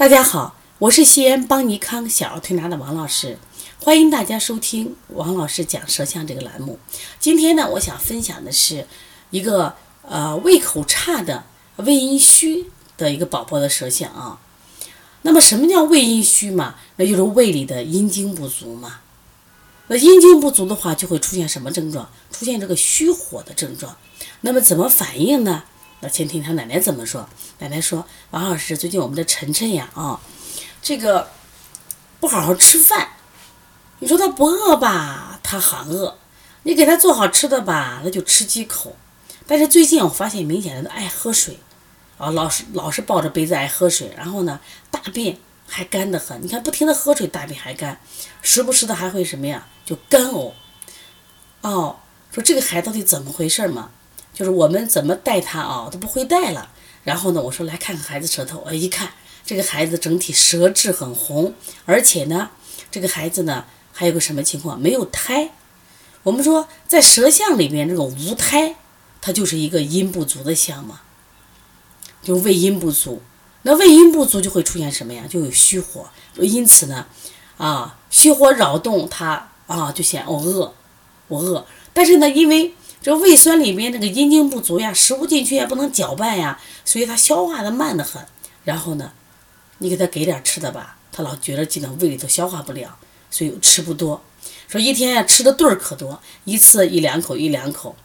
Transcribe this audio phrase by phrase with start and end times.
[0.00, 3.38] 大家好，我是西安邦尼康小儿推拿的王老师，
[3.82, 6.78] 欢迎大家收听王老师讲舌象这个栏目。
[7.18, 8.86] 今天呢，我想分享的是
[9.28, 11.44] 一个呃胃口差的
[11.76, 14.40] 胃阴虚的一个宝宝的舌象啊。
[15.20, 16.76] 那么什么叫胃阴虚嘛？
[16.96, 19.00] 那就是胃里的阴精不足嘛。
[19.88, 22.08] 那阴精不足的话，就会出现什么症状？
[22.32, 23.94] 出现这个虚火的症状。
[24.40, 25.64] 那么怎么反应呢？
[26.00, 27.28] 那先听他奶奶怎么说。
[27.58, 30.18] 奶奶说：“王老师，最近我们的晨晨呀，啊，
[30.80, 31.30] 这个
[32.18, 33.10] 不好好吃饭。
[33.98, 36.14] 你说他不饿吧，他喊饿；
[36.62, 38.96] 你给他做好吃的吧，他就吃几口。
[39.46, 41.58] 但是最近我发现明显的爱喝水，
[42.16, 44.58] 啊，老是老是抱着杯子爱喝水，然后呢，
[44.90, 45.36] 大便
[45.66, 46.42] 还干得很。
[46.42, 48.00] 你看，不停的喝水，大便还干，
[48.40, 50.52] 时不时的还会什么呀，就干呕。
[51.60, 51.96] 哦，
[52.32, 53.90] 说这个孩子到底怎么回事嘛？”
[54.40, 56.70] 就是我们怎么带他啊，他不会带了。
[57.04, 58.62] 然后呢，我说来看看孩子舌头。
[58.64, 59.10] 我，一看
[59.44, 61.52] 这个孩子整体舌质很红，
[61.84, 62.48] 而且呢，
[62.90, 64.80] 这个孩子呢还有个什么情况？
[64.80, 65.50] 没有胎。
[66.22, 68.76] 我们说在舌象里面，这个无胎，
[69.20, 71.02] 它就是一个阴不足的象嘛，
[72.22, 73.20] 就胃阴不足。
[73.60, 75.24] 那胃阴不足就会出现什么呀？
[75.28, 76.08] 就有虚火。
[76.36, 77.04] 因此呢，
[77.58, 80.72] 啊，虚火扰动他啊，就显我饿，
[81.28, 81.66] 我饿。
[81.92, 88.22] 但是呢，因为这胃酸里面那个阴经不足呀，食物进去也不能搅拌呀，所以它消化的慢得很。
[88.62, 89.12] 然后呢，
[89.78, 92.98] 你给他给点吃的吧，他老觉得进到胃里头消化不了，
[93.30, 94.22] 所以吃不多。
[94.68, 97.96] 说一天呀吃的顿儿可多，一次一两口一两口，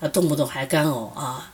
[0.00, 1.52] 啊动不动还干呕啊。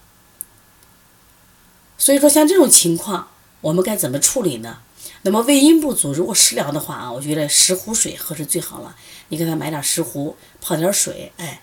[1.96, 3.28] 所以说像这种情况，
[3.60, 4.78] 我们该怎么处理呢？
[5.22, 8.96] 那么胃阴不足，如果食疗的话啊，我觉得石斛水喝是最好了。
[9.28, 11.62] 你给他买点石斛，泡点水，哎。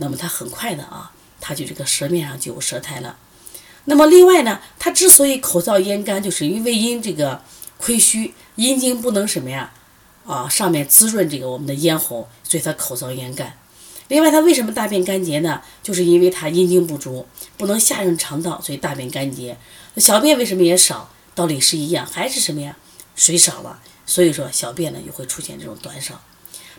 [0.00, 3.16] 那么他很快的啊，他就这个舌面上就有舌苔了。
[3.84, 7.42] 那么另外呢，他之所以口燥咽干，就是因为因这个
[7.78, 9.72] 亏虚，阴经不能什么呀
[10.26, 13.56] 啊上面滋润这个我们的咽喉，所以他口燥咽干。
[14.08, 15.62] 另外他为什么大便干结呢？
[15.82, 19.56] 就是因为他阴经不足，不能下润肠道，所以大便干结。
[19.96, 21.10] 小便为什么也少？
[21.34, 22.76] 道理是一样，还是什么呀？
[23.14, 26.20] 水少了，所以说小便呢也会出现这种短少。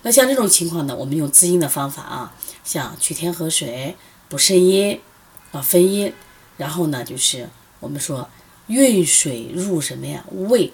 [0.03, 3.95] 那像这种情况呢，我们用滋阴的方法啊，像取天河水
[4.29, 4.99] 补肾阴
[5.51, 6.11] 啊分阴，
[6.57, 8.27] 然后呢就是我们说
[8.67, 10.71] 运水入什么呀胃，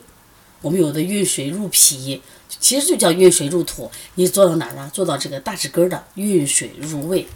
[0.61, 2.21] 我们有的运水入脾，
[2.59, 3.91] 其实就叫运水入土。
[4.15, 4.89] 你做到哪儿呢？
[4.93, 7.27] 做到这个大指根的运水入胃，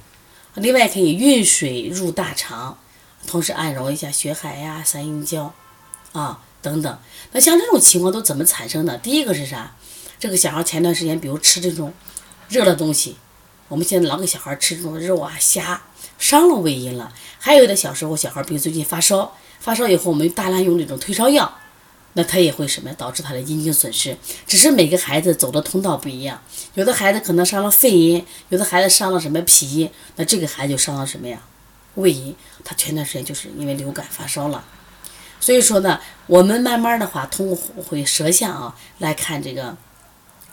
[0.56, 2.78] 另外可以运水入大肠，
[3.28, 5.54] 同时按揉一下血海呀、三阴交
[6.14, 6.98] 啊等等。
[7.34, 8.98] 那像这种情况都怎么产生的？
[8.98, 9.76] 第一个是啥？
[10.22, 11.92] 这个小孩前段时间，比如吃这种
[12.48, 13.16] 热的东西，
[13.68, 15.82] 我们现在老给小孩吃这种肉啊、虾，
[16.20, 17.12] 伤了胃阴了。
[17.40, 21.52] 还有的小时候小孩，比如最近发烧，发烧以后我们大量用这种退烧药，
[22.14, 24.16] 那他也会什么导致他的阴经损失。
[24.46, 26.40] 只是每个孩子走的通道不一样，
[26.76, 31.42] 有的孩子可能伤了肺阴，有的孩子伤了什么脾阴，那这个孩子就伤了什么呀？
[31.96, 32.36] 胃阴。
[32.64, 34.64] 他前段时间就是因为流感发烧了，
[35.40, 39.76] 所以说呢，我们慢慢的话通过会舌象啊来看这个。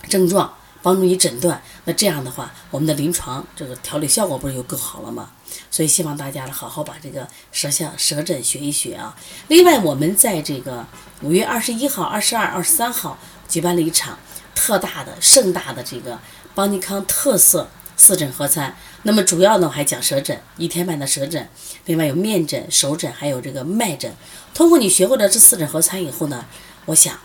[0.09, 5.31] 症状帮助你诊断，那这样的话，我们的临床这个调理效果不是就更好了吗？
[5.71, 9.17] 所以希望大家呢好好把这个舌象舌诊学一学啊。
[9.49, 10.87] 另外，我们在这个
[11.23, 14.19] 五月二十一号、二十二、二十三号举办了一场
[14.55, 16.19] 特大的、盛大的这个
[16.55, 18.77] 邦尼康特色四诊合餐。
[19.03, 21.49] 那么主要呢我还讲舌诊，一天半的舌诊，
[21.87, 24.15] 另外有面诊、手诊，还有这个脉诊。
[24.55, 26.45] 通过你学会了这四诊合餐以后呢，
[26.87, 27.19] 我想。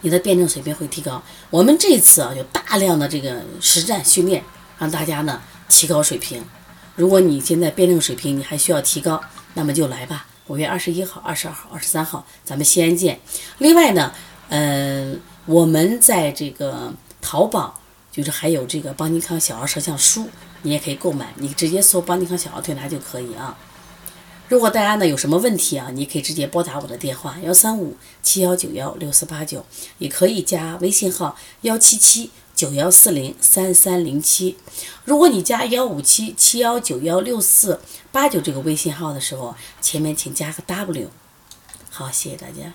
[0.00, 1.22] 你的辩证水平会提高。
[1.50, 4.42] 我们这次啊，有大量的这个实战训练，
[4.78, 6.44] 让大家呢提高水平。
[6.96, 9.20] 如果你现在辩证水平你还需要提高，
[9.54, 10.26] 那么就来吧。
[10.48, 13.20] 五月二十一号、二十二号、二十三号，咱们西安见。
[13.58, 14.12] 另外呢，
[14.48, 17.80] 嗯，我们在这个淘宝，
[18.10, 20.28] 就是还有这个邦尼康小儿舌象书，
[20.62, 21.32] 你也可以购买。
[21.36, 23.56] 你直接搜邦尼康小儿推拿就可以啊。
[24.48, 29.64] 如果大家呢有什么问题啊，你可以直接拨打我的电话幺三五七幺九幺六四八九，
[29.98, 34.56] 也可以加微信号幺七七九幺四零三三零七。
[35.04, 37.80] 如果你加幺五七七幺九幺六四
[38.10, 41.10] 八九这个微信号的时候，前面请加个 W。
[41.90, 42.72] 好，谢谢大家。